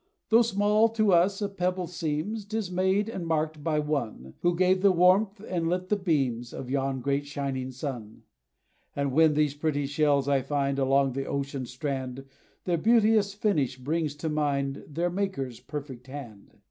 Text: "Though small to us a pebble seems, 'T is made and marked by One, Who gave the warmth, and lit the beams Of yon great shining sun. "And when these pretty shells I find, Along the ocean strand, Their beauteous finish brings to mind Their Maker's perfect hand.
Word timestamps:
"Though 0.29 0.41
small 0.41 0.89
to 0.89 1.13
us 1.13 1.43
a 1.43 1.47
pebble 1.47 1.85
seems, 1.85 2.43
'T 2.43 2.57
is 2.57 2.71
made 2.71 3.07
and 3.07 3.27
marked 3.27 3.63
by 3.63 3.77
One, 3.77 4.33
Who 4.39 4.55
gave 4.55 4.81
the 4.81 4.91
warmth, 4.91 5.39
and 5.47 5.69
lit 5.69 5.89
the 5.89 5.95
beams 5.95 6.53
Of 6.55 6.71
yon 6.71 7.01
great 7.01 7.27
shining 7.27 7.69
sun. 7.69 8.23
"And 8.95 9.11
when 9.11 9.35
these 9.35 9.53
pretty 9.53 9.85
shells 9.85 10.27
I 10.27 10.41
find, 10.41 10.79
Along 10.79 11.13
the 11.13 11.25
ocean 11.25 11.67
strand, 11.67 12.25
Their 12.63 12.79
beauteous 12.79 13.35
finish 13.35 13.77
brings 13.77 14.15
to 14.15 14.29
mind 14.29 14.83
Their 14.87 15.11
Maker's 15.11 15.59
perfect 15.59 16.07
hand. 16.07 16.57